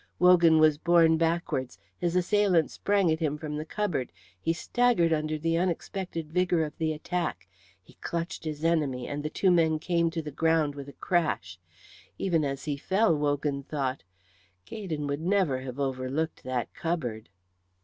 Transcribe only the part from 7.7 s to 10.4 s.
he clutched his enemy, and the two men came to the